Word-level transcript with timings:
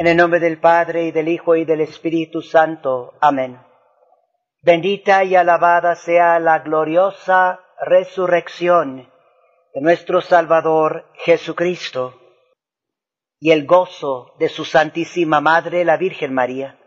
En 0.00 0.06
el 0.06 0.16
nombre 0.16 0.40
del 0.40 0.58
Padre 0.58 1.02
y 1.04 1.10
del 1.10 1.28
Hijo 1.28 1.56
y 1.56 1.66
del 1.66 1.82
Espíritu 1.82 2.40
Santo. 2.40 3.12
Amén. 3.20 3.60
Bendita 4.62 5.24
y 5.24 5.36
alabada 5.36 5.94
sea 5.94 6.38
la 6.38 6.60
gloriosa 6.60 7.60
resurrección 7.82 9.10
de 9.74 9.80
nuestro 9.82 10.22
Salvador 10.22 11.04
Jesucristo 11.16 12.18
y 13.40 13.50
el 13.50 13.66
gozo 13.66 14.32
de 14.38 14.48
su 14.48 14.64
Santísima 14.64 15.42
Madre, 15.42 15.84
la 15.84 15.98
Virgen 15.98 16.32
María, 16.32 16.78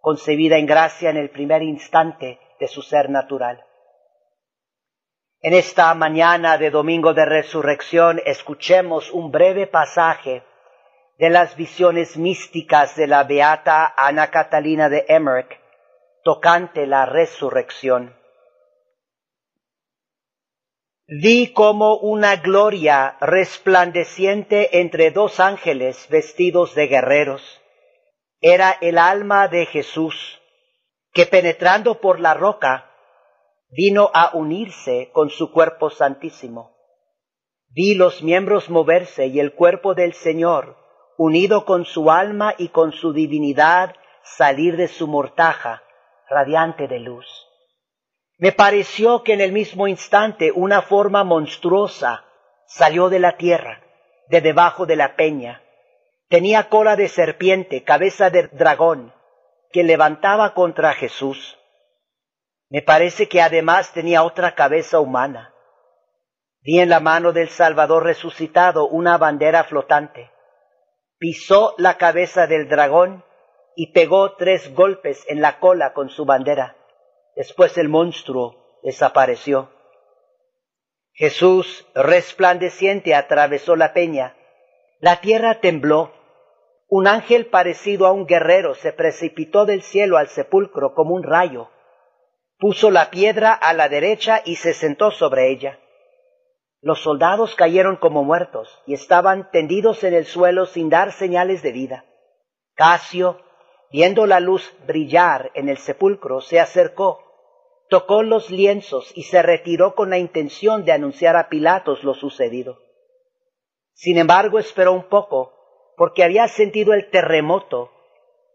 concebida 0.00 0.56
en 0.56 0.64
gracia 0.64 1.10
en 1.10 1.18
el 1.18 1.28
primer 1.28 1.62
instante 1.62 2.40
de 2.58 2.68
su 2.68 2.80
ser 2.80 3.10
natural. 3.10 3.66
En 5.42 5.52
esta 5.52 5.92
mañana 5.94 6.56
de 6.56 6.70
Domingo 6.70 7.12
de 7.12 7.26
Resurrección 7.26 8.22
escuchemos 8.24 9.10
un 9.10 9.30
breve 9.30 9.66
pasaje 9.66 10.42
de 11.22 11.30
las 11.30 11.54
visiones 11.54 12.16
místicas 12.16 12.96
de 12.96 13.06
la 13.06 13.22
beata 13.22 13.94
Ana 13.96 14.32
Catalina 14.32 14.88
de 14.88 15.04
Emmerich 15.06 15.56
tocante 16.24 16.84
la 16.84 17.06
resurrección. 17.06 18.16
Vi 21.06 21.52
como 21.52 21.94
una 21.98 22.34
gloria 22.34 23.18
resplandeciente 23.20 24.80
entre 24.80 25.12
dos 25.12 25.38
ángeles 25.38 26.08
vestidos 26.10 26.74
de 26.74 26.88
guerreros. 26.88 27.62
Era 28.40 28.76
el 28.80 28.98
alma 28.98 29.46
de 29.46 29.66
Jesús, 29.66 30.40
que 31.12 31.26
penetrando 31.26 32.00
por 32.00 32.18
la 32.18 32.34
roca, 32.34 32.90
vino 33.68 34.10
a 34.12 34.32
unirse 34.34 35.10
con 35.12 35.30
su 35.30 35.52
cuerpo 35.52 35.88
santísimo. 35.88 36.76
Vi 37.68 37.94
los 37.94 38.24
miembros 38.24 38.68
moverse 38.68 39.28
y 39.28 39.38
el 39.38 39.54
cuerpo 39.54 39.94
del 39.94 40.14
Señor, 40.14 40.82
unido 41.16 41.64
con 41.64 41.84
su 41.84 42.10
alma 42.10 42.54
y 42.58 42.68
con 42.68 42.92
su 42.92 43.12
divinidad, 43.12 43.94
salir 44.22 44.76
de 44.76 44.88
su 44.88 45.06
mortaja, 45.06 45.82
radiante 46.28 46.88
de 46.88 47.00
luz. 47.00 47.26
Me 48.38 48.52
pareció 48.52 49.22
que 49.22 49.34
en 49.34 49.40
el 49.40 49.52
mismo 49.52 49.86
instante 49.86 50.52
una 50.52 50.82
forma 50.82 51.24
monstruosa 51.24 52.24
salió 52.66 53.08
de 53.08 53.18
la 53.18 53.36
tierra, 53.36 53.82
de 54.28 54.40
debajo 54.40 54.86
de 54.86 54.96
la 54.96 55.16
peña. 55.16 55.62
Tenía 56.28 56.68
cola 56.68 56.96
de 56.96 57.08
serpiente, 57.08 57.84
cabeza 57.84 58.30
de 58.30 58.48
dragón, 58.48 59.12
que 59.70 59.84
levantaba 59.84 60.54
contra 60.54 60.94
Jesús. 60.94 61.58
Me 62.68 62.80
parece 62.80 63.28
que 63.28 63.42
además 63.42 63.92
tenía 63.92 64.22
otra 64.22 64.54
cabeza 64.54 64.98
humana. 64.98 65.54
Vi 66.62 66.80
en 66.80 66.88
la 66.88 67.00
mano 67.00 67.32
del 67.32 67.48
Salvador 67.48 68.04
resucitado 68.04 68.88
una 68.88 69.18
bandera 69.18 69.64
flotante 69.64 70.30
pisó 71.22 71.76
la 71.78 71.98
cabeza 71.98 72.48
del 72.48 72.68
dragón 72.68 73.24
y 73.76 73.92
pegó 73.92 74.34
tres 74.34 74.74
golpes 74.74 75.24
en 75.28 75.40
la 75.40 75.60
cola 75.60 75.92
con 75.92 76.10
su 76.10 76.24
bandera. 76.24 76.76
Después 77.36 77.78
el 77.78 77.88
monstruo 77.88 78.80
desapareció. 78.82 79.70
Jesús, 81.12 81.86
resplandeciente, 81.94 83.14
atravesó 83.14 83.76
la 83.76 83.92
peña. 83.92 84.36
La 84.98 85.20
tierra 85.20 85.60
tembló. 85.60 86.12
Un 86.88 87.06
ángel 87.06 87.46
parecido 87.46 88.08
a 88.08 88.12
un 88.12 88.26
guerrero 88.26 88.74
se 88.74 88.92
precipitó 88.92 89.64
del 89.64 89.82
cielo 89.82 90.16
al 90.16 90.26
sepulcro 90.26 90.92
como 90.92 91.14
un 91.14 91.22
rayo. 91.22 91.70
Puso 92.58 92.90
la 92.90 93.10
piedra 93.10 93.52
a 93.52 93.74
la 93.74 93.88
derecha 93.88 94.42
y 94.44 94.56
se 94.56 94.74
sentó 94.74 95.12
sobre 95.12 95.52
ella. 95.52 95.78
Los 96.82 97.00
soldados 97.00 97.54
cayeron 97.54 97.94
como 97.94 98.24
muertos 98.24 98.82
y 98.86 98.94
estaban 98.94 99.48
tendidos 99.52 100.02
en 100.02 100.14
el 100.14 100.26
suelo 100.26 100.66
sin 100.66 100.90
dar 100.90 101.12
señales 101.12 101.62
de 101.62 101.70
vida. 101.70 102.04
Casio, 102.74 103.40
viendo 103.92 104.26
la 104.26 104.40
luz 104.40 104.74
brillar 104.84 105.52
en 105.54 105.68
el 105.68 105.78
sepulcro, 105.78 106.40
se 106.40 106.58
acercó, 106.58 107.22
tocó 107.88 108.24
los 108.24 108.50
lienzos 108.50 109.12
y 109.14 109.22
se 109.22 109.42
retiró 109.42 109.94
con 109.94 110.10
la 110.10 110.18
intención 110.18 110.84
de 110.84 110.90
anunciar 110.90 111.36
a 111.36 111.48
Pilatos 111.48 112.02
lo 112.02 112.14
sucedido. 112.14 112.80
Sin 113.94 114.18
embargo, 114.18 114.58
esperó 114.58 114.92
un 114.92 115.08
poco, 115.08 115.52
porque 115.96 116.24
había 116.24 116.48
sentido 116.48 116.94
el 116.94 117.10
terremoto 117.10 117.92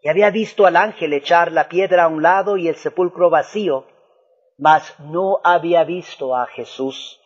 y 0.01 0.09
había 0.09 0.31
visto 0.31 0.65
al 0.65 0.75
ángel 0.75 1.13
echar 1.13 1.53
la 1.53 1.69
piedra 1.69 2.03
a 2.03 2.07
un 2.09 2.23
lado 2.23 2.57
y 2.57 2.67
el 2.67 2.75
sepulcro 2.75 3.29
vacío, 3.29 3.85
mas 4.57 4.99
no 4.99 5.39
había 5.45 5.85
visto 5.85 6.35
a 6.35 6.45
Jesús. 6.47 7.21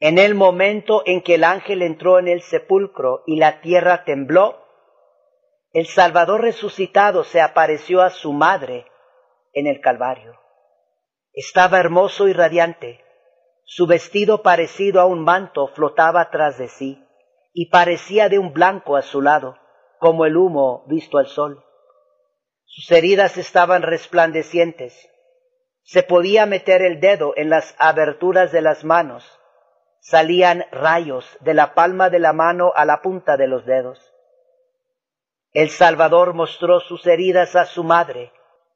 En 0.00 0.18
el 0.18 0.36
momento 0.36 1.02
en 1.06 1.22
que 1.22 1.34
el 1.34 1.44
ángel 1.44 1.82
entró 1.82 2.20
en 2.20 2.28
el 2.28 2.42
sepulcro 2.42 3.24
y 3.26 3.36
la 3.36 3.60
tierra 3.60 4.04
tembló, 4.04 4.64
el 5.72 5.86
Salvador 5.86 6.42
resucitado 6.42 7.24
se 7.24 7.40
apareció 7.40 8.02
a 8.02 8.10
su 8.10 8.32
madre 8.32 8.86
en 9.52 9.66
el 9.66 9.80
Calvario. 9.80 10.38
Estaba 11.32 11.80
hermoso 11.80 12.28
y 12.28 12.32
radiante. 12.32 13.04
Su 13.64 13.86
vestido 13.86 14.42
parecido 14.42 15.00
a 15.00 15.04
un 15.04 15.24
manto 15.24 15.66
flotaba 15.68 16.30
tras 16.30 16.58
de 16.58 16.68
sí 16.68 17.04
y 17.52 17.68
parecía 17.70 18.28
de 18.28 18.38
un 18.38 18.52
blanco 18.52 18.96
a 18.96 19.02
su 19.02 19.20
lado, 19.20 19.58
como 19.98 20.26
el 20.26 20.36
humo 20.36 20.84
visto 20.86 21.18
al 21.18 21.26
sol. 21.26 21.64
Sus 22.64 22.92
heridas 22.92 23.36
estaban 23.36 23.82
resplandecientes. 23.82 25.10
Se 25.82 26.04
podía 26.04 26.46
meter 26.46 26.82
el 26.82 27.00
dedo 27.00 27.32
en 27.36 27.50
las 27.50 27.74
aberturas 27.78 28.52
de 28.52 28.62
las 28.62 28.84
manos 28.84 29.37
salían 30.00 30.64
rayos 30.70 31.24
de 31.40 31.54
la 31.54 31.74
palma 31.74 32.10
de 32.10 32.18
la 32.18 32.32
mano 32.32 32.72
a 32.74 32.84
la 32.84 33.02
punta 33.02 33.36
de 33.36 33.48
los 33.48 33.66
dedos. 33.66 34.14
El 35.52 35.70
Salvador 35.70 36.34
mostró 36.34 36.80
sus 36.80 37.06
heridas 37.06 37.56
a 37.56 37.64
su 37.66 37.84
madre, 37.84 38.32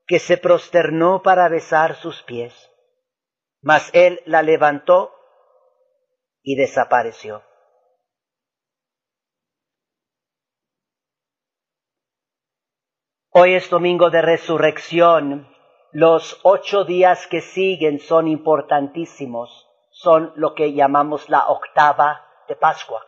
que 0.06 0.18
se 0.18 0.36
prosternó 0.36 1.22
para 1.22 1.48
besar 1.48 1.96
sus 1.96 2.22
pies. 2.22 2.70
Mas 3.60 3.90
él 3.92 4.20
la 4.26 4.42
levantó 4.42 5.14
y 6.42 6.56
desapareció. 6.56 7.42
Hoy 13.30 13.54
es 13.54 13.70
domingo 13.70 14.10
de 14.10 14.20
resurrección. 14.20 15.48
Los 15.92 16.40
ocho 16.42 16.84
días 16.84 17.26
que 17.28 17.40
siguen 17.40 18.00
son 18.00 18.28
importantísimos 18.28 19.71
son 20.02 20.32
lo 20.36 20.54
que 20.54 20.72
llamamos 20.72 21.28
la 21.28 21.48
octava 21.48 22.26
de 22.48 22.56
Pascua. 22.56 23.06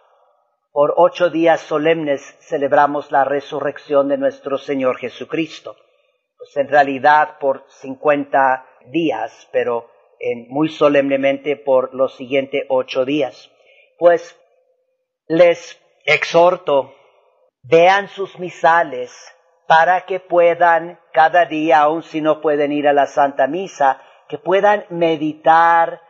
Por 0.70 0.94
ocho 0.96 1.28
días 1.28 1.60
solemnes 1.60 2.22
celebramos 2.40 3.10
la 3.10 3.24
resurrección 3.24 4.08
de 4.08 4.16
nuestro 4.16 4.58
Señor 4.58 4.98
Jesucristo. 4.98 5.76
Pues 6.38 6.56
en 6.56 6.68
realidad 6.68 7.38
por 7.40 7.64
cincuenta 7.68 8.66
días, 8.86 9.48
pero 9.52 9.90
muy 10.48 10.68
solemnemente 10.68 11.56
por 11.56 11.94
los 11.94 12.14
siguientes 12.16 12.64
ocho 12.68 13.04
días. 13.04 13.50
Pues 13.98 14.38
les 15.26 15.80
exhorto, 16.06 16.94
vean 17.62 18.08
sus 18.08 18.38
misales 18.38 19.12
para 19.66 20.02
que 20.02 20.20
puedan 20.20 21.00
cada 21.12 21.46
día, 21.46 21.80
aun 21.80 22.02
si 22.02 22.20
no 22.20 22.40
pueden 22.40 22.72
ir 22.72 22.86
a 22.86 22.92
la 22.92 23.06
Santa 23.06 23.46
Misa, 23.46 24.00
que 24.28 24.38
puedan 24.38 24.84
meditar 24.90 26.00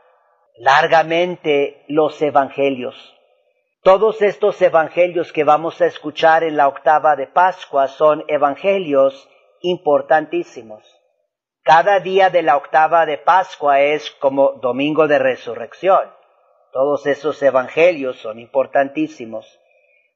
largamente 0.57 1.85
los 1.89 2.21
evangelios. 2.23 2.95
Todos 3.83 4.23
estos 4.23 4.61
evangelios 4.63 5.33
que 5.33 5.45
vamos 5.45 5.81
a 5.81 5.87
escuchar 5.87 6.43
en 6.43 6.57
la 6.57 6.69
octava 6.69 7.17
de 7.17 7.27
Pascua 7.27 7.89
son 7.89 8.25
evangelios 8.29 9.29
importantísimos. 9.61 10.83
Cada 11.63 12.01
día 12.01 12.31
de 12.31 12.43
la 12.43 12.57
octava 12.57 13.05
de 13.05 13.19
Pascua 13.19 13.81
es 13.81 14.11
como 14.13 14.53
domingo 14.61 15.07
de 15.09 15.19
resurrección. 15.19 16.13
Todos 16.73 17.07
esos 17.07 17.43
evangelios 17.43 18.19
son 18.21 18.39
importantísimos. 18.39 19.61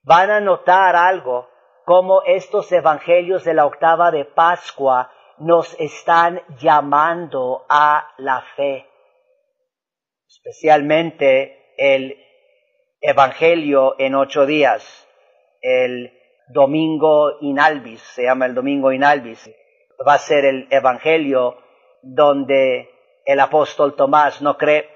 Van 0.03 0.31
a 0.31 0.41
notar 0.41 0.97
algo, 0.97 1.49
como 1.85 2.23
estos 2.25 2.71
evangelios 2.73 3.45
de 3.45 3.55
la 3.55 3.67
octava 3.67 4.11
de 4.11 4.25
Pascua 4.25 5.11
nos 5.39 5.79
están 5.79 6.43
llamando 6.59 7.65
a 7.69 8.13
la 8.19 8.43
fe 8.57 8.88
especialmente 10.29 11.73
el 11.79 12.17
Evangelio 13.01 13.95
en 13.99 14.15
ocho 14.15 14.45
días, 14.45 15.09
el 15.63 16.13
Domingo 16.49 17.39
Inalvis, 17.41 18.01
se 18.15 18.25
llama 18.25 18.47
el 18.47 18.55
Domingo 18.55 18.93
Inalvis, 18.93 19.51
va 20.07 20.15
a 20.15 20.19
ser 20.19 20.45
el 20.45 20.67
Evangelio 20.71 21.57
donde 22.03 22.91
el 23.25 23.41
apóstol 23.41 23.95
Tomás 23.97 24.43
no 24.43 24.57
cree. 24.57 24.89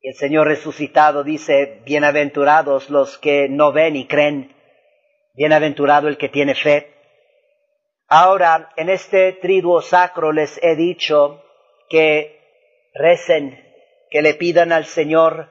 El 0.00 0.14
Señor 0.14 0.46
resucitado 0.46 1.24
dice, 1.24 1.82
bienaventurados 1.84 2.90
los 2.90 3.18
que 3.18 3.48
no 3.48 3.72
ven 3.72 3.96
y 3.96 4.06
creen, 4.06 4.54
bienaventurado 5.34 6.08
el 6.08 6.18
que 6.18 6.28
tiene 6.28 6.54
fe. 6.54 6.92
Ahora, 8.08 8.70
en 8.76 8.90
este 8.90 9.32
triduo 9.32 9.80
sacro 9.80 10.30
les 10.30 10.62
he 10.62 10.76
dicho 10.76 11.42
que 11.88 12.38
recen 12.94 13.65
que 14.16 14.22
le 14.22 14.32
pidan 14.32 14.72
al 14.72 14.86
Señor 14.86 15.50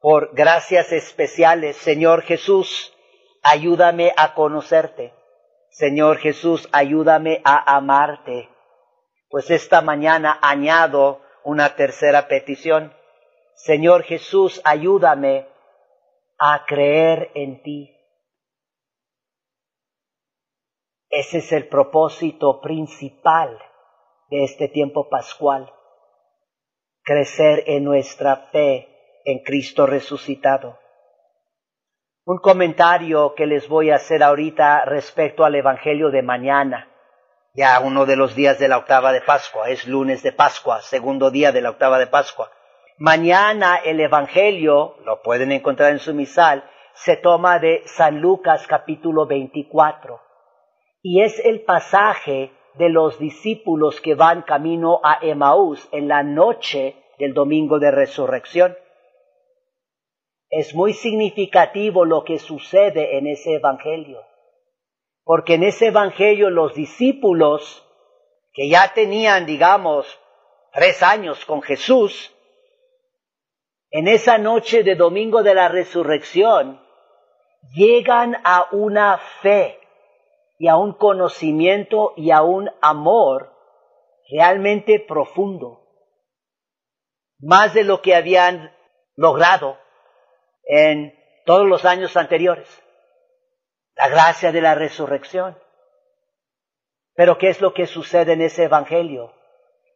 por 0.00 0.34
gracias 0.34 0.92
especiales. 0.92 1.78
Señor 1.78 2.20
Jesús, 2.20 2.94
ayúdame 3.42 4.12
a 4.18 4.34
conocerte. 4.34 5.14
Señor 5.70 6.18
Jesús, 6.18 6.68
ayúdame 6.72 7.40
a 7.42 7.74
amarte. 7.74 8.50
Pues 9.30 9.50
esta 9.50 9.80
mañana 9.80 10.38
añado 10.42 11.22
una 11.42 11.74
tercera 11.74 12.28
petición. 12.28 12.92
Señor 13.54 14.02
Jesús, 14.02 14.60
ayúdame 14.62 15.48
a 16.38 16.66
creer 16.66 17.30
en 17.34 17.62
ti. 17.62 17.96
Ese 21.08 21.38
es 21.38 21.50
el 21.52 21.66
propósito 21.66 22.60
principal 22.60 23.58
de 24.28 24.44
este 24.44 24.68
tiempo 24.68 25.08
pascual. 25.08 25.72
Crecer 27.02 27.64
en 27.66 27.84
nuestra 27.84 28.36
fe 28.52 29.22
en 29.24 29.42
Cristo 29.42 29.86
resucitado. 29.86 30.78
Un 32.24 32.38
comentario 32.38 33.34
que 33.34 33.46
les 33.46 33.68
voy 33.68 33.90
a 33.90 33.96
hacer 33.96 34.22
ahorita 34.22 34.84
respecto 34.84 35.44
al 35.44 35.54
Evangelio 35.54 36.10
de 36.10 36.22
mañana, 36.22 36.88
ya 37.54 37.80
uno 37.80 38.06
de 38.06 38.16
los 38.16 38.36
días 38.36 38.58
de 38.58 38.68
la 38.68 38.78
octava 38.78 39.12
de 39.12 39.22
Pascua, 39.22 39.70
es 39.70 39.86
lunes 39.86 40.22
de 40.22 40.32
Pascua, 40.32 40.82
segundo 40.82 41.30
día 41.30 41.50
de 41.50 41.60
la 41.60 41.70
octava 41.70 41.98
de 41.98 42.06
Pascua. 42.06 42.50
Mañana 42.98 43.76
el 43.84 43.98
Evangelio, 43.98 44.96
lo 45.04 45.22
pueden 45.22 45.50
encontrar 45.50 45.90
en 45.90 45.98
su 45.98 46.14
misal, 46.14 46.62
se 46.94 47.16
toma 47.16 47.58
de 47.58 47.82
San 47.86 48.20
Lucas 48.20 48.66
capítulo 48.66 49.26
24 49.26 50.20
y 51.02 51.22
es 51.22 51.38
el 51.44 51.62
pasaje 51.62 52.52
de 52.74 52.88
los 52.88 53.18
discípulos 53.18 54.00
que 54.00 54.14
van 54.14 54.42
camino 54.42 55.00
a 55.02 55.18
Emaús 55.22 55.88
en 55.92 56.08
la 56.08 56.22
noche 56.22 56.96
del 57.18 57.34
domingo 57.34 57.78
de 57.78 57.90
resurrección. 57.90 58.76
Es 60.48 60.74
muy 60.74 60.92
significativo 60.92 62.04
lo 62.04 62.24
que 62.24 62.38
sucede 62.38 63.18
en 63.18 63.26
ese 63.26 63.54
Evangelio, 63.54 64.22
porque 65.24 65.54
en 65.54 65.64
ese 65.64 65.88
Evangelio 65.88 66.50
los 66.50 66.74
discípulos 66.74 67.86
que 68.52 68.68
ya 68.68 68.92
tenían, 68.94 69.46
digamos, 69.46 70.06
tres 70.72 71.02
años 71.02 71.44
con 71.44 71.62
Jesús, 71.62 72.34
en 73.90 74.08
esa 74.08 74.38
noche 74.38 74.82
de 74.82 74.94
domingo 74.94 75.42
de 75.42 75.54
la 75.54 75.68
resurrección, 75.68 76.80
llegan 77.72 78.36
a 78.44 78.68
una 78.72 79.18
fe 79.42 79.79
y 80.60 80.68
a 80.68 80.76
un 80.76 80.92
conocimiento 80.92 82.12
y 82.18 82.32
a 82.32 82.42
un 82.42 82.70
amor 82.82 83.50
realmente 84.30 85.00
profundo, 85.00 85.88
más 87.38 87.72
de 87.72 87.82
lo 87.82 88.02
que 88.02 88.14
habían 88.14 88.70
logrado 89.16 89.78
en 90.64 91.18
todos 91.46 91.66
los 91.66 91.86
años 91.86 92.14
anteriores. 92.14 92.68
La 93.96 94.10
gracia 94.10 94.52
de 94.52 94.60
la 94.60 94.74
resurrección. 94.74 95.58
Pero 97.14 97.38
¿qué 97.38 97.48
es 97.48 97.62
lo 97.62 97.72
que 97.72 97.86
sucede 97.86 98.34
en 98.34 98.42
ese 98.42 98.64
Evangelio? 98.64 99.32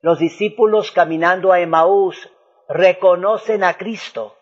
Los 0.00 0.18
discípulos 0.18 0.92
caminando 0.92 1.52
a 1.52 1.60
Emaús 1.60 2.32
reconocen 2.70 3.64
a 3.64 3.74
Cristo. 3.74 4.34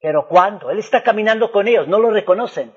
Pero 0.00 0.28
¿cuándo? 0.28 0.70
Él 0.70 0.78
está 0.78 1.02
caminando 1.02 1.52
con 1.52 1.68
ellos, 1.68 1.88
no 1.88 1.98
lo 1.98 2.10
reconocen 2.10 2.74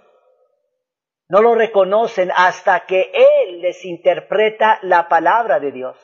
no 1.29 1.41
lo 1.41 1.55
reconocen 1.55 2.31
hasta 2.35 2.81
que 2.81 3.11
Él 3.13 3.61
les 3.61 3.85
interpreta 3.85 4.79
la 4.81 5.07
palabra 5.07 5.59
de 5.59 5.71
Dios. 5.71 5.95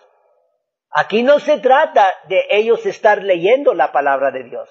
Aquí 0.92 1.24
no 1.24 1.40
se 1.40 1.60
trata 1.60 2.14
de 2.30 2.46
ellos 2.52 2.86
estar 2.86 3.22
leyendo 3.24 3.74
la 3.74 3.92
palabra 3.92 4.32
de 4.32 4.44
Dios. 4.44 4.70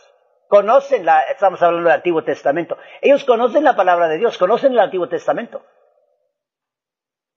Conocen 0.48 1.04
la, 1.04 1.22
estamos 1.22 1.60
hablando 1.60 1.88
del 1.88 1.98
Antiguo 1.98 2.22
Testamento. 2.22 2.78
Ellos 3.02 3.24
conocen 3.24 3.64
la 3.64 3.74
palabra 3.74 4.08
de 4.08 4.18
Dios, 4.18 4.38
conocen 4.38 4.72
el 4.72 4.78
Antiguo 4.78 5.08
Testamento. 5.08 5.62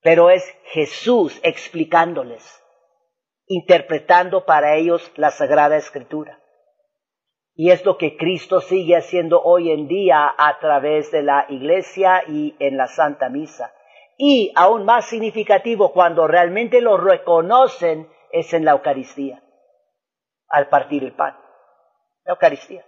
Pero 0.01 0.29
es 0.29 0.45
Jesús 0.65 1.39
explicándoles, 1.41 2.63
interpretando 3.47 4.45
para 4.45 4.75
ellos 4.75 5.11
la 5.15 5.31
Sagrada 5.31 5.75
Escritura. 5.75 6.39
Y 7.59 7.71
es 7.71 7.83
lo 7.83 7.97
que 7.97 8.17
Cristo 8.17 8.61
sigue 8.61 8.95
haciendo 8.95 9.41
hoy 9.41 9.71
en 9.71 9.87
día 9.87 10.31
a 10.37 10.59
través 10.59 11.11
de 11.11 11.23
la 11.23 11.47
iglesia 11.49 12.21
y 12.27 12.55
en 12.59 12.77
la 12.77 12.85
Santa 12.85 13.29
Misa. 13.29 13.73
Y 14.15 14.53
aún 14.55 14.85
más 14.85 15.07
significativo, 15.07 15.91
cuando 15.91 16.27
realmente 16.27 16.81
lo 16.81 16.97
reconocen, 16.97 18.13
es 18.31 18.53
en 18.53 18.63
la 18.63 18.73
Eucaristía, 18.73 19.41
al 20.49 20.69
partir 20.69 21.03
el 21.03 21.15
pan. 21.15 21.35
La 22.25 22.33
Eucaristía. 22.33 22.85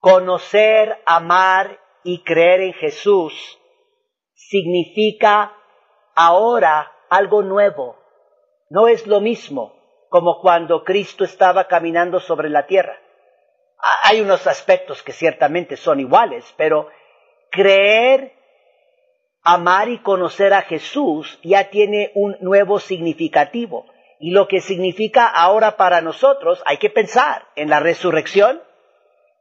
Conocer, 0.00 0.98
amar 1.06 1.80
y 2.02 2.22
creer 2.24 2.60
en 2.60 2.72
Jesús 2.74 3.58
significa 4.34 5.56
ahora 6.14 6.92
algo 7.08 7.40
nuevo. 7.40 7.96
No 8.68 8.86
es 8.86 9.06
lo 9.06 9.22
mismo 9.22 9.83
como 10.14 10.38
cuando 10.38 10.84
Cristo 10.84 11.24
estaba 11.24 11.66
caminando 11.66 12.20
sobre 12.20 12.48
la 12.48 12.66
tierra. 12.66 13.00
Hay 14.04 14.20
unos 14.20 14.46
aspectos 14.46 15.02
que 15.02 15.10
ciertamente 15.10 15.76
son 15.76 15.98
iguales, 15.98 16.44
pero 16.56 16.88
creer, 17.50 18.32
amar 19.42 19.88
y 19.88 19.98
conocer 19.98 20.54
a 20.54 20.62
Jesús 20.62 21.40
ya 21.42 21.68
tiene 21.68 22.12
un 22.14 22.36
nuevo 22.38 22.78
significativo. 22.78 23.86
Y 24.20 24.30
lo 24.30 24.46
que 24.46 24.60
significa 24.60 25.26
ahora 25.26 25.76
para 25.76 26.00
nosotros, 26.00 26.62
hay 26.64 26.76
que 26.76 26.90
pensar 26.90 27.48
en 27.56 27.68
la 27.68 27.80
resurrección 27.80 28.62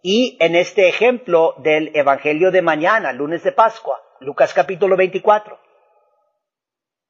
y 0.01 0.37
en 0.39 0.55
este 0.55 0.89
ejemplo 0.89 1.53
del 1.59 1.91
Evangelio 1.93 2.49
de 2.49 2.63
mañana, 2.63 3.13
lunes 3.13 3.43
de 3.43 3.51
Pascua, 3.51 4.01
Lucas 4.21 4.55
capítulo 4.55 4.97
24. 4.97 5.59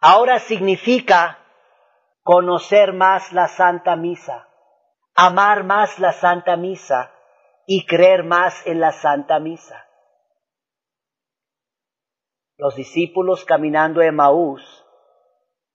Ahora 0.01 0.39
significa 0.39 1.42
conocer 2.23 2.93
más 2.93 3.31
la 3.33 3.47
Santa 3.47 3.95
Misa, 3.95 4.47
amar 5.13 5.63
más 5.63 5.99
la 5.99 6.13
Santa 6.13 6.55
Misa 6.55 7.11
y 7.67 7.85
creer 7.85 8.23
más 8.23 8.65
en 8.65 8.79
la 8.79 8.91
Santa 8.93 9.39
Misa. 9.39 9.85
Los 12.57 12.75
discípulos 12.75 13.45
caminando 13.45 14.01
en 14.01 14.15
Maús 14.15 14.85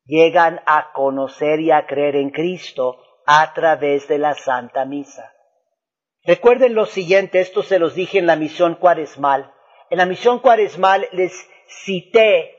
llegan 0.05 0.61
a 0.65 0.93
conocer 0.93 1.61
y 1.61 1.71
a 1.71 1.87
creer 1.87 2.17
en 2.17 2.31
Cristo 2.31 2.99
a 3.27 3.53
través 3.53 4.09
de 4.09 4.19
la 4.19 4.35
Santa 4.35 4.87
Misa. 4.87 5.35
Recuerden 6.25 6.75
lo 6.75 6.87
siguiente, 6.87 7.41
esto 7.41 7.63
se 7.63 7.79
los 7.79 7.95
dije 7.95 8.19
en 8.19 8.27
la 8.27 8.37
misión 8.37 8.75
cuaresmal. 8.77 9.53
En 9.91 9.99
la 9.99 10.07
misión 10.07 10.39
cuaresmal 10.39 11.09
les 11.13 11.33
cité 11.85 12.55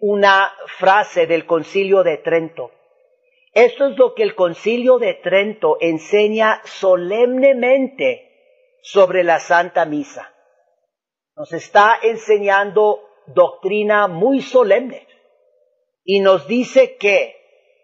una 0.00 0.52
frase 0.78 1.26
del 1.26 1.46
concilio 1.46 2.02
de 2.02 2.18
Trento. 2.18 2.70
Esto 3.56 3.86
es 3.86 3.96
lo 3.96 4.12
que 4.12 4.22
el 4.22 4.34
concilio 4.34 4.98
de 4.98 5.14
Trento 5.14 5.78
enseña 5.80 6.60
solemnemente 6.66 8.30
sobre 8.82 9.24
la 9.24 9.40
Santa 9.40 9.86
Misa. 9.86 10.30
Nos 11.34 11.54
está 11.54 11.98
enseñando 12.02 13.00
doctrina 13.28 14.08
muy 14.08 14.42
solemne 14.42 15.08
y 16.04 16.20
nos 16.20 16.46
dice 16.46 16.98
que 16.98 17.34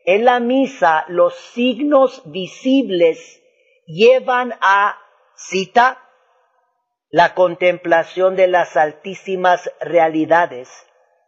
en 0.05 0.27
la 0.27 0.41
misa 0.41 1.07
los 1.09 1.35
signos 1.55 2.21
visibles 2.31 3.43
llevan 3.87 4.53
a, 4.61 4.99
cita, 5.37 6.07
la 7.09 7.33
contemplación 7.33 8.37
de 8.37 8.49
las 8.49 8.77
altísimas 8.77 9.73
realidades 9.81 10.69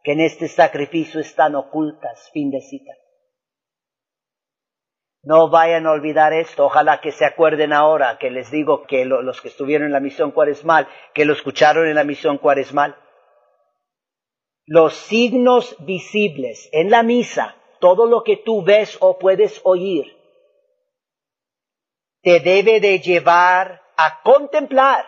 que 0.03 0.13
en 0.13 0.21
este 0.21 0.49
sacrificio 0.49 1.19
están 1.19 1.55
ocultas, 1.55 2.29
fin 2.35 2.51
de 2.51 2.61
cita. 2.61 2.93
No 5.25 5.49
vayan 5.49 5.87
a 5.87 5.93
olvidar 5.93 6.35
esto, 6.35 6.67
ojalá 6.67 7.01
que 7.01 7.11
se 7.11 7.25
acuerden 7.25 7.73
ahora 7.73 8.19
que 8.19 8.31
les 8.31 8.51
digo 8.51 8.83
que 8.87 9.07
los 9.07 9.41
que 9.41 9.49
estuvieron 9.49 9.87
en 9.87 9.93
la 9.93 10.01
misión 10.01 10.33
cuaresmal, 10.33 10.87
que 11.15 11.25
lo 11.25 11.33
escucharon 11.33 11.89
en 11.89 11.95
la 11.95 12.05
misión 12.05 12.37
cuaresmal. 12.37 12.97
Los 14.67 14.95
signos 14.95 15.77
visibles 15.81 16.69
en 16.73 16.91
la 16.91 17.03
misa, 17.03 17.57
todo 17.81 18.07
lo 18.07 18.23
que 18.23 18.37
tú 18.37 18.63
ves 18.63 18.99
o 19.01 19.19
puedes 19.19 19.63
oír, 19.65 20.15
te 22.23 22.41
debe 22.41 22.81
de 22.81 23.01
llevar 23.01 23.83
a 23.97 24.21
contemplar 24.23 25.07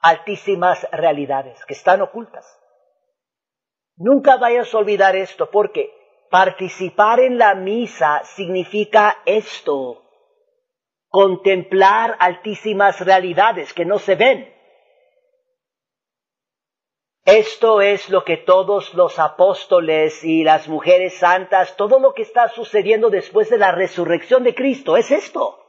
altísimas 0.00 0.86
realidades 0.92 1.64
que 1.64 1.74
están 1.74 2.02
ocultas. 2.02 2.46
Nunca 3.96 4.36
vayas 4.36 4.72
a 4.72 4.78
olvidar 4.78 5.16
esto 5.16 5.50
porque 5.50 5.97
Participar 6.30 7.20
en 7.20 7.38
la 7.38 7.54
misa 7.54 8.22
significa 8.24 9.22
esto, 9.24 10.04
contemplar 11.08 12.16
altísimas 12.20 13.00
realidades 13.00 13.72
que 13.72 13.86
no 13.86 13.98
se 13.98 14.14
ven. 14.14 14.54
Esto 17.24 17.80
es 17.80 18.08
lo 18.10 18.24
que 18.24 18.38
todos 18.38 18.94
los 18.94 19.18
apóstoles 19.18 20.22
y 20.24 20.44
las 20.44 20.68
mujeres 20.68 21.18
santas, 21.18 21.76
todo 21.76 21.98
lo 21.98 22.14
que 22.14 22.22
está 22.22 22.48
sucediendo 22.48 23.10
después 23.10 23.50
de 23.50 23.58
la 23.58 23.72
resurrección 23.72 24.44
de 24.44 24.54
Cristo, 24.54 24.96
es 24.96 25.10
esto. 25.10 25.62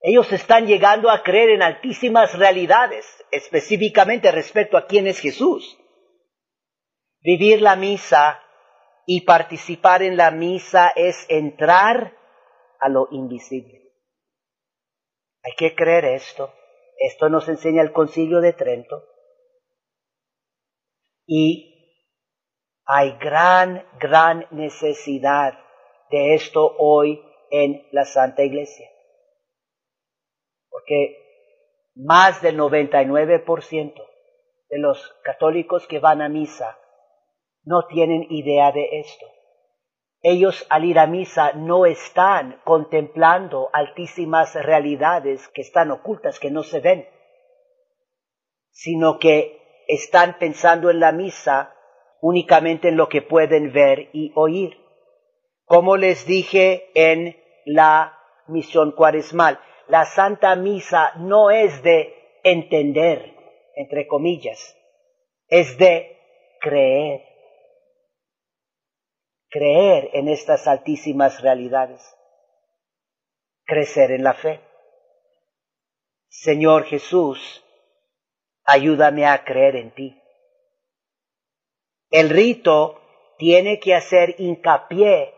Ellos 0.00 0.32
están 0.32 0.66
llegando 0.66 1.08
a 1.10 1.22
creer 1.22 1.50
en 1.50 1.62
altísimas 1.62 2.36
realidades, 2.36 3.24
específicamente 3.30 4.32
respecto 4.32 4.76
a 4.76 4.86
quién 4.86 5.06
es 5.06 5.20
Jesús. 5.20 5.78
Vivir 7.20 7.62
la 7.62 7.76
misa 7.76 8.41
y 9.06 9.22
participar 9.22 10.02
en 10.02 10.16
la 10.16 10.30
misa 10.30 10.92
es 10.94 11.26
entrar 11.28 12.16
a 12.78 12.88
lo 12.88 13.08
invisible. 13.10 13.92
Hay 15.42 15.52
que 15.56 15.74
creer 15.74 16.04
esto. 16.04 16.52
Esto 16.98 17.28
nos 17.28 17.48
enseña 17.48 17.82
el 17.82 17.92
concilio 17.92 18.40
de 18.40 18.52
Trento. 18.52 19.04
Y 21.26 21.72
hay 22.84 23.16
gran, 23.18 23.86
gran 23.98 24.46
necesidad 24.50 25.58
de 26.10 26.34
esto 26.34 26.76
hoy 26.78 27.22
en 27.50 27.86
la 27.90 28.04
Santa 28.04 28.42
Iglesia. 28.42 28.88
Porque 30.68 31.16
más 31.94 32.40
del 32.40 32.58
99% 32.58 33.94
de 34.68 34.78
los 34.78 35.14
católicos 35.22 35.86
que 35.86 35.98
van 35.98 36.22
a 36.22 36.28
misa 36.28 36.78
no 37.64 37.86
tienen 37.86 38.26
idea 38.30 38.72
de 38.72 39.00
esto. 39.00 39.26
Ellos 40.20 40.66
al 40.70 40.84
ir 40.84 40.98
a 40.98 41.06
misa 41.06 41.52
no 41.54 41.84
están 41.84 42.60
contemplando 42.64 43.70
altísimas 43.72 44.54
realidades 44.54 45.48
que 45.48 45.62
están 45.62 45.90
ocultas, 45.90 46.38
que 46.38 46.50
no 46.50 46.62
se 46.62 46.80
ven, 46.80 47.08
sino 48.70 49.18
que 49.18 49.84
están 49.88 50.38
pensando 50.38 50.90
en 50.90 51.00
la 51.00 51.12
misa 51.12 51.74
únicamente 52.20 52.88
en 52.88 52.96
lo 52.96 53.08
que 53.08 53.20
pueden 53.20 53.72
ver 53.72 54.10
y 54.12 54.32
oír. 54.36 54.78
Como 55.64 55.96
les 55.96 56.24
dije 56.26 56.90
en 56.94 57.36
la 57.66 58.16
misión 58.46 58.92
cuaresmal, 58.92 59.58
la 59.88 60.04
Santa 60.04 60.54
Misa 60.54 61.12
no 61.16 61.50
es 61.50 61.82
de 61.82 62.14
entender, 62.44 63.34
entre 63.74 64.06
comillas, 64.06 64.76
es 65.48 65.76
de 65.78 66.16
creer. 66.60 67.31
Creer 69.52 70.08
en 70.14 70.28
estas 70.28 70.66
altísimas 70.66 71.42
realidades. 71.42 72.00
Crecer 73.66 74.10
en 74.12 74.24
la 74.24 74.32
fe. 74.32 74.62
Señor 76.30 76.84
Jesús, 76.84 77.62
ayúdame 78.64 79.26
a 79.26 79.44
creer 79.44 79.76
en 79.76 79.94
ti. 79.94 80.18
El 82.10 82.30
rito 82.30 82.98
tiene 83.36 83.78
que 83.78 83.94
hacer 83.94 84.36
hincapié 84.38 85.34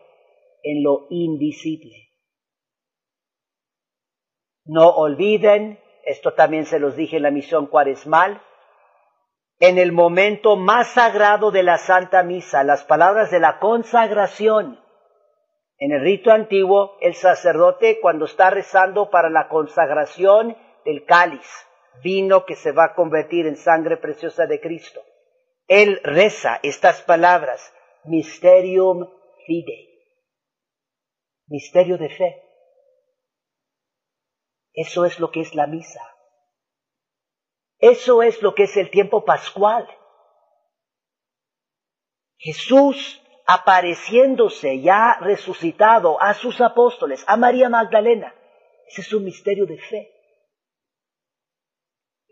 en 0.62 0.85
lo 0.85 1.09
invisible. 1.11 2.12
No 4.64 4.90
olviden, 4.90 5.80
esto 6.04 6.35
también 6.35 6.66
se 6.66 6.78
los 6.78 6.94
dije 6.94 7.16
en 7.16 7.25
la 7.25 7.33
misión 7.33 7.66
cuaresmal, 7.66 8.40
en 9.58 9.78
el 9.78 9.92
momento 9.92 10.56
más 10.56 10.88
sagrado 10.88 11.50
de 11.50 11.62
la 11.62 11.78
Santa 11.78 12.23
Misa, 12.23 12.64
las 12.64 12.84
palabras 12.84 13.30
de 13.30 13.40
la 13.40 13.58
consagración. 13.58 14.80
En 15.78 15.92
el 15.92 16.00
rito 16.00 16.30
antiguo, 16.30 16.96
el 17.00 17.14
sacerdote 17.14 17.99
cuando 18.00 18.25
está 18.25 18.50
rezando 18.50 19.11
para 19.11 19.30
la 19.30 19.49
consagración 19.49 20.56
del 20.84 21.04
cáliz, 21.04 21.46
vino 22.02 22.44
que 22.44 22.56
se 22.56 22.73
va 22.73 22.87
a 22.87 22.94
convertir 22.94 23.46
en 23.46 23.56
sangre 23.56 23.96
preciosa 23.96 24.46
de 24.46 24.61
Cristo, 24.61 25.00
él 25.66 26.00
reza 26.02 26.61
estas 26.62 27.02
palabras, 27.02 27.73
mysterium 28.04 29.08
fide, 29.46 29.88
misterio 31.46 31.96
de 31.96 32.11
fe. 32.11 32.42
Eso 34.75 35.04
es 35.04 35.20
lo 35.20 35.30
que 35.30 35.40
es 35.40 35.54
la 35.54 35.66
misa. 35.66 36.13
Eso 37.84 38.22
es 38.22 38.40
lo 38.40 38.54
que 38.54 38.62
es 38.62 38.78
el 38.78 38.88
tiempo 38.88 39.26
pascual. 39.26 39.86
Jesús 42.38 43.20
apareciéndose 43.44 44.80
ya 44.80 45.18
resucitado 45.20 46.18
a 46.18 46.32
sus 46.32 46.62
apóstoles, 46.62 47.22
a 47.26 47.36
María 47.36 47.68
Magdalena. 47.68 48.34
Ese 48.86 49.02
es 49.02 49.12
un 49.12 49.24
misterio 49.24 49.66
de 49.66 49.76
fe. 49.76 50.10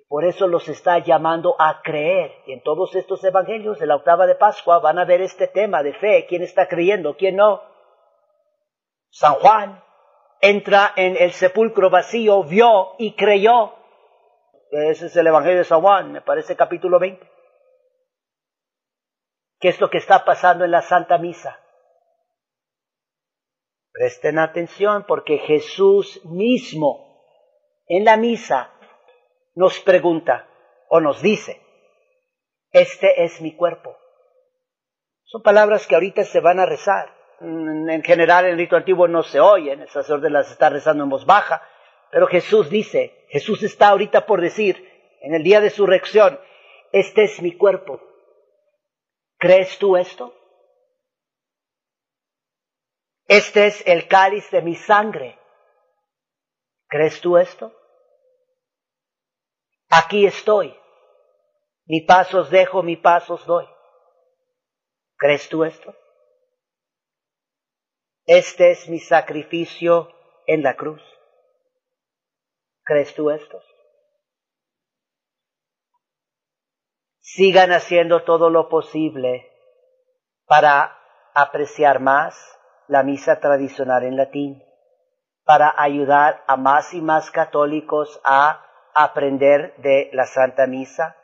Por 0.09 0.25
eso 0.25 0.47
los 0.47 0.67
está 0.71 0.99
llamando 1.01 1.55
a 1.59 1.83
creer. 1.83 2.33
Y 2.47 2.55
en 2.55 2.63
todos 2.63 2.95
estos 2.95 3.23
evangelios 3.23 3.79
de 3.79 3.87
la 3.87 3.97
octava 3.97 4.27
de 4.27 4.37
Pascua 4.37 4.79
van 4.79 4.99
a 4.99 5.05
ver 5.05 5.21
este 5.21 5.49
tema 5.49 5.83
de 5.83 5.93
fe. 5.93 6.25
¿Quién 6.31 6.43
está 6.43 6.67
creyendo? 6.67 7.15
¿Quién 7.19 7.37
no? 7.37 7.61
San 9.11 9.35
Juan 9.35 9.85
entra 10.41 10.95
en 10.97 11.19
el 11.19 11.33
sepulcro 11.33 11.91
vacío, 11.91 12.43
vio 12.43 12.95
y 12.97 13.13
creyó. 13.17 13.82
Ese 14.73 15.07
es 15.07 15.17
el 15.17 15.27
Evangelio 15.27 15.59
de 15.59 15.65
San 15.65 15.83
Juan, 15.83 16.13
me 16.13 16.23
parece 16.23 16.57
capítulo 16.57 16.99
20. 16.99 17.31
¿Qué 19.61 19.69
es 19.69 19.79
lo 19.79 19.91
que 19.91 19.99
está 19.99 20.25
pasando 20.25 20.65
en 20.65 20.71
la 20.71 20.81
Santa 20.81 21.19
Misa? 21.19 21.61
Presten 23.93 24.39
atención 24.39 25.05
porque 25.07 25.37
Jesús 25.37 26.25
mismo 26.25 27.23
en 27.87 28.07
la 28.07 28.17
misa 28.17 28.73
nos 29.55 29.79
pregunta 29.81 30.49
o 30.89 31.01
nos 31.01 31.21
dice, 31.21 31.61
este 32.71 33.25
es 33.25 33.43
mi 33.43 33.55
cuerpo. 33.55 33.95
Son 35.25 35.43
palabras 35.43 35.87
que 35.87 35.97
ahorita 35.97 36.25
se 36.25 36.41
van 36.41 36.59
a 36.59 36.65
rezar. 36.65 37.15
Mm, 37.41 37.91
en 37.91 38.03
general 38.03 38.47
en 38.47 38.53
el 38.53 38.59
rito 38.59 38.77
antiguo 38.77 39.07
no 39.07 39.23
se 39.23 39.39
oyen, 39.39 39.83
el 39.83 39.91
sacerdote 39.91 40.31
las 40.31 40.51
está 40.51 40.71
rezando 40.71 41.05
en 41.05 41.11
voz 41.11 41.27
baja, 41.27 41.61
pero 42.11 42.27
Jesús 42.27 42.71
dice, 42.71 43.22
Jesús 43.33 43.63
está 43.63 43.89
ahorita 43.89 44.27
por 44.27 44.43
decir, 44.43 44.87
en 45.23 45.35
el 45.35 45.43
día 45.43 45.63
de 45.63 45.71
su 45.71 45.87
reacción, 45.87 46.39
este 46.93 47.25
es 47.25 47.41
mi 47.41 47.57
cuerpo. 47.57 47.99
¿Crees 49.39 49.79
tú 49.79 49.97
esto? 49.97 50.37
Este 53.27 53.69
es 53.69 53.83
el 53.87 54.07
cáliz 54.07 54.51
de 54.51 54.61
mi 54.61 54.75
sangre. 54.75 55.39
¿Crees 56.89 57.23
tú 57.23 57.39
esto? 57.39 57.75
Aquí 59.89 60.27
estoy. 60.27 60.77
Mi 61.87 62.03
pasos 62.03 62.51
dejo, 62.51 62.83
mi 62.83 62.97
pasos 62.97 63.47
doy. 63.47 63.67
¿Crees 65.17 65.49
tú 65.49 65.65
esto? 65.65 65.97
Este 68.27 68.73
es 68.73 68.91
mi 68.91 68.99
sacrificio 68.99 70.15
en 70.47 70.63
la 70.63 70.77
cruz. 70.77 71.03
¿Crees 72.85 73.15
tú 73.15 73.31
esto? 73.31 73.61
Sigan 77.21 77.73
haciendo 77.73 78.25
todo 78.25 78.51
lo 78.51 78.69
posible 78.69 79.49
para 80.47 80.99
apreciar 81.35 82.01
más 82.01 82.37
la 82.89 83.03
misa 83.03 83.41
tradicional 83.41 84.05
en 84.05 84.17
latín, 84.17 84.63
para 85.45 85.73
ayudar 85.77 86.45
a 86.47 86.57
más 86.57 86.93
y 86.93 87.01
más 87.01 87.31
católicos 87.31 88.21
a 88.25 88.67
aprender 88.95 89.75
de 89.79 90.11
la 90.13 90.27
Santa 90.27 90.67
Misa, 90.67 91.17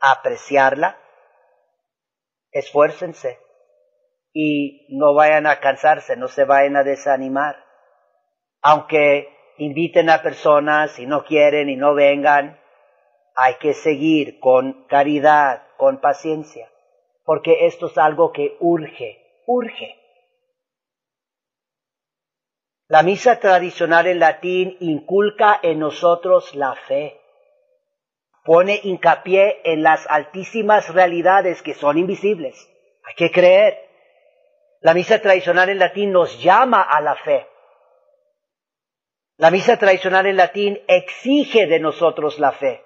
a 0.00 0.12
apreciarla. 0.12 0.98
Esfuércense 2.52 3.38
y 4.32 4.96
no 4.96 5.14
vayan 5.14 5.46
a 5.46 5.60
cansarse, 5.60 6.16
no 6.16 6.28
se 6.28 6.44
vayan 6.44 6.76
a 6.76 6.84
desanimar. 6.84 7.56
Aunque 8.62 9.28
inviten 9.60 10.08
a 10.08 10.22
personas 10.22 10.98
y 10.98 11.06
no 11.06 11.24
quieren 11.24 11.68
y 11.68 11.76
no 11.76 11.94
vengan, 11.94 12.58
hay 13.36 13.54
que 13.56 13.74
seguir 13.74 14.40
con 14.40 14.86
caridad, 14.86 15.62
con 15.76 16.00
paciencia, 16.00 16.70
porque 17.24 17.66
esto 17.66 17.86
es 17.86 17.98
algo 17.98 18.32
que 18.32 18.56
urge, 18.60 19.42
urge. 19.46 19.96
La 22.88 23.02
misa 23.02 23.38
tradicional 23.38 24.06
en 24.06 24.18
latín 24.18 24.76
inculca 24.80 25.60
en 25.62 25.78
nosotros 25.78 26.54
la 26.54 26.74
fe. 26.74 27.20
Pone 28.42 28.80
hincapié 28.82 29.60
en 29.64 29.82
las 29.82 30.06
altísimas 30.08 30.92
realidades 30.92 31.62
que 31.62 31.74
son 31.74 31.98
invisibles. 31.98 32.56
Hay 33.04 33.14
que 33.14 33.30
creer. 33.30 33.78
La 34.80 34.94
misa 34.94 35.20
tradicional 35.20 35.68
en 35.68 35.78
latín 35.78 36.10
nos 36.10 36.42
llama 36.42 36.82
a 36.82 37.00
la 37.02 37.14
fe. 37.16 37.49
La 39.40 39.50
misa 39.50 39.78
tradicional 39.78 40.26
en 40.26 40.36
latín 40.36 40.78
exige 40.86 41.66
de 41.66 41.80
nosotros 41.80 42.38
la 42.38 42.52
fe. 42.52 42.82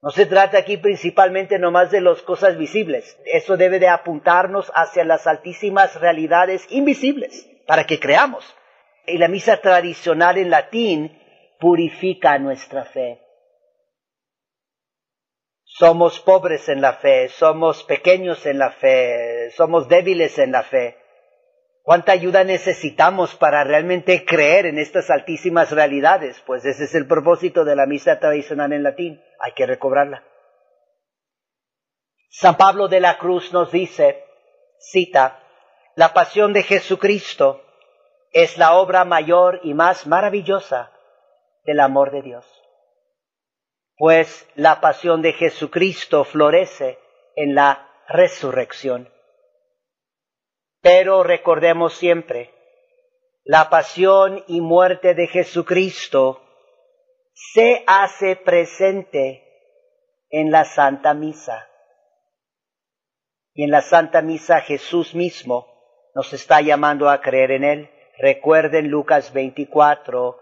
No 0.00 0.10
se 0.10 0.26
trata 0.26 0.58
aquí 0.58 0.76
principalmente 0.76 1.58
nomás 1.58 1.90
de 1.90 2.00
las 2.00 2.22
cosas 2.22 2.56
visibles. 2.56 3.18
Eso 3.26 3.56
debe 3.56 3.80
de 3.80 3.88
apuntarnos 3.88 4.70
hacia 4.76 5.04
las 5.04 5.26
altísimas 5.26 6.00
realidades 6.00 6.64
invisibles 6.70 7.50
para 7.66 7.84
que 7.84 7.98
creamos. 7.98 8.44
Y 9.08 9.18
la 9.18 9.26
misa 9.26 9.56
tradicional 9.56 10.38
en 10.38 10.50
latín 10.50 11.20
purifica 11.58 12.38
nuestra 12.38 12.84
fe. 12.84 13.20
Somos 15.64 16.20
pobres 16.20 16.68
en 16.68 16.80
la 16.80 16.92
fe, 16.92 17.28
somos 17.28 17.82
pequeños 17.82 18.46
en 18.46 18.60
la 18.60 18.70
fe, 18.70 19.50
somos 19.56 19.88
débiles 19.88 20.38
en 20.38 20.52
la 20.52 20.62
fe. 20.62 21.01
¿Cuánta 21.82 22.12
ayuda 22.12 22.44
necesitamos 22.44 23.34
para 23.34 23.64
realmente 23.64 24.24
creer 24.24 24.66
en 24.66 24.78
estas 24.78 25.10
altísimas 25.10 25.72
realidades? 25.72 26.40
Pues 26.46 26.64
ese 26.64 26.84
es 26.84 26.94
el 26.94 27.08
propósito 27.08 27.64
de 27.64 27.74
la 27.74 27.86
misa 27.86 28.20
tradicional 28.20 28.72
en 28.72 28.84
latín. 28.84 29.20
Hay 29.40 29.52
que 29.52 29.66
recobrarla. 29.66 30.24
San 32.30 32.56
Pablo 32.56 32.86
de 32.86 33.00
la 33.00 33.18
Cruz 33.18 33.52
nos 33.52 33.72
dice, 33.72 34.24
cita, 34.78 35.40
la 35.96 36.14
pasión 36.14 36.52
de 36.52 36.62
Jesucristo 36.62 37.64
es 38.30 38.56
la 38.58 38.74
obra 38.74 39.04
mayor 39.04 39.60
y 39.64 39.74
más 39.74 40.06
maravillosa 40.06 40.92
del 41.64 41.80
amor 41.80 42.12
de 42.12 42.22
Dios. 42.22 42.46
Pues 43.96 44.48
la 44.54 44.80
pasión 44.80 45.20
de 45.20 45.32
Jesucristo 45.32 46.24
florece 46.24 46.98
en 47.36 47.54
la 47.54 47.88
resurrección. 48.08 49.10
Pero 50.82 51.22
recordemos 51.22 51.94
siempre, 51.94 52.50
la 53.44 53.70
pasión 53.70 54.42
y 54.48 54.60
muerte 54.60 55.14
de 55.14 55.28
Jesucristo 55.28 56.42
se 57.34 57.84
hace 57.86 58.36
presente 58.36 59.44
en 60.28 60.50
la 60.50 60.64
Santa 60.64 61.14
Misa. 61.14 61.68
Y 63.54 63.64
en 63.64 63.70
la 63.70 63.80
Santa 63.80 64.22
Misa 64.22 64.60
Jesús 64.60 65.14
mismo 65.14 65.68
nos 66.14 66.32
está 66.32 66.60
llamando 66.60 67.08
a 67.08 67.20
creer 67.20 67.52
en 67.52 67.64
Él. 67.64 67.90
Recuerden 68.18 68.88
Lucas 68.88 69.32
24, 69.32 70.38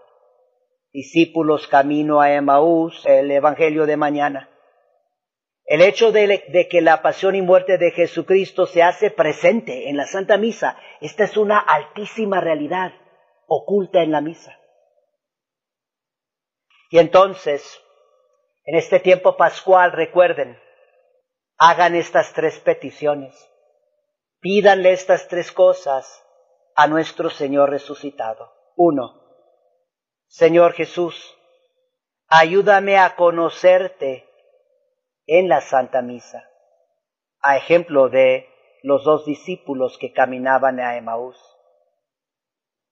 discípulos 0.91 1.67
camino 1.67 2.19
a 2.19 2.31
Emaús, 2.33 3.05
el 3.05 3.29
Evangelio 3.29 3.85
de 3.85 3.97
mañana. 3.97 4.49
El 5.71 5.79
hecho 5.79 6.11
de, 6.11 6.67
que 6.69 6.81
la 6.81 7.01
pasión 7.01 7.33
y 7.33 7.41
muerte 7.41 7.77
de 7.77 7.91
Jesucristo 7.91 8.65
se 8.65 8.83
hace 8.83 9.09
presente 9.09 9.87
en 9.87 9.95
la 9.95 10.05
Santa 10.05 10.35
Misa, 10.37 10.77
esta 10.99 11.23
es 11.23 11.37
una 11.37 11.59
altísima 11.59 12.41
realidad 12.41 12.91
oculta 13.47 14.03
en 14.03 14.11
la 14.11 14.19
misa. 14.19 14.59
Y 16.89 16.99
entonces, 16.99 17.81
en 18.65 18.75
este 18.75 18.99
tiempo 18.99 19.37
pascual, 19.37 19.93
recuerden, 19.93 20.59
hagan 21.57 21.95
estas 21.95 22.33
tres 22.33 22.59
peticiones, 22.59 23.33
pídanle 24.41 24.91
estas 24.91 25.29
tres 25.29 25.53
cosas 25.53 26.21
a 26.75 26.87
nuestro 26.87 27.29
Señor 27.29 27.69
resucitado. 27.69 28.51
Uno, 28.75 29.23
Señor 30.27 30.73
Jesús, 30.73 31.33
ayúdame 32.27 32.97
a 32.97 33.15
conocerte 33.15 34.27
en 35.27 35.49
la 35.49 35.61
Santa 35.61 36.01
Misa, 36.01 36.49
a 37.41 37.57
ejemplo 37.57 38.09
de 38.09 38.47
los 38.83 39.03
dos 39.03 39.25
discípulos 39.25 39.97
que 39.97 40.11
caminaban 40.13 40.79
a 40.79 40.97
Emaús. 40.97 41.37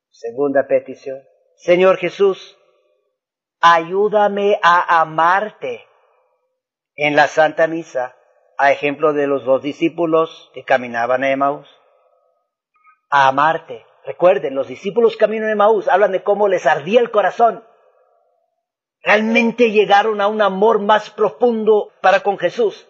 Segunda 0.10 0.68
petición. 0.68 1.20
Señor 1.56 1.98
Jesús, 1.98 2.58
ayúdame 3.60 4.60
a 4.62 5.02
amarte 5.02 5.86
en 6.96 7.16
la 7.16 7.28
Santa 7.28 7.68
Misa, 7.68 8.16
a 8.58 8.72
ejemplo 8.72 9.14
de 9.14 9.28
los 9.28 9.46
dos 9.46 9.62
discípulos 9.62 10.52
que 10.54 10.64
caminaban 10.64 11.24
a 11.24 11.32
Emaús. 11.32 11.68
A 13.10 13.28
amarte. 13.28 13.86
Recuerden, 14.06 14.56
los 14.56 14.68
discípulos 14.68 15.18
caminan 15.18 15.50
a 15.50 15.54
Emaús 15.54 15.88
hablan 15.88 16.12
de 16.12 16.24
cómo 16.24 16.48
les 16.48 16.66
ardía 16.66 17.00
el 17.00 17.12
corazón 17.12 17.64
Realmente 19.01 19.72
llegaron 19.72 20.22
a 20.22 20.27
un 20.27 20.41
amor 20.41 20.79
más 20.79 21.10
profundo 21.10 21.94
para 22.01 22.22
con 22.22 22.38
Jesús. 22.38 22.88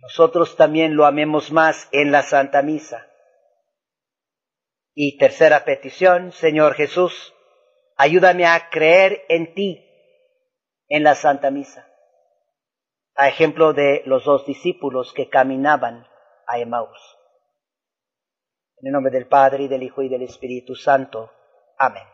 Nosotros 0.00 0.56
también 0.56 0.96
lo 0.96 1.06
amemos 1.06 1.50
más 1.50 1.88
en 1.90 2.12
la 2.12 2.22
Santa 2.22 2.62
Misa. 2.62 3.10
Y 4.94 5.18
tercera 5.18 5.64
petición, 5.64 6.30
Señor 6.32 6.74
Jesús, 6.74 7.34
ayúdame 7.96 8.46
a 8.46 8.68
creer 8.70 9.24
en 9.28 9.54
ti 9.54 9.84
en 10.88 11.02
la 11.02 11.14
Santa 11.14 11.50
Misa. 11.50 11.88
A 13.16 13.28
ejemplo 13.28 13.72
de 13.72 14.02
los 14.06 14.24
dos 14.24 14.46
discípulos 14.46 15.12
que 15.12 15.28
caminaban 15.28 16.06
a 16.46 16.58
Emmaus. 16.58 17.18
En 18.76 18.88
el 18.88 18.92
nombre 18.92 19.12
del 19.12 19.26
Padre, 19.26 19.64
y 19.64 19.68
del 19.68 19.82
Hijo, 19.82 20.02
y 20.02 20.08
del 20.08 20.22
Espíritu 20.22 20.74
Santo. 20.74 21.32
Amén. 21.78 22.13